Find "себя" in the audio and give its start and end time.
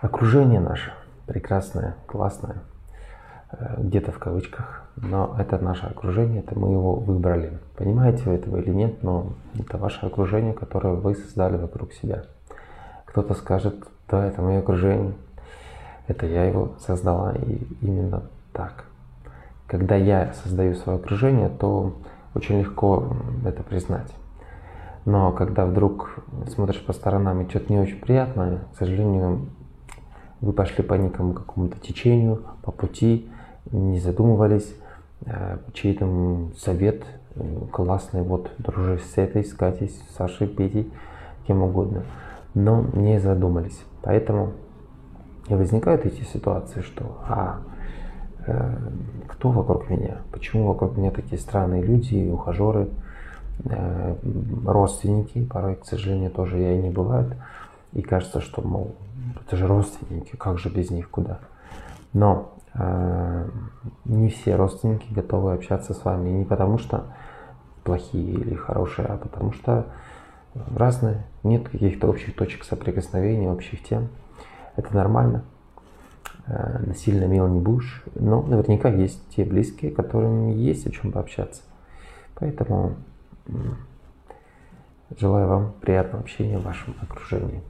11.92-12.22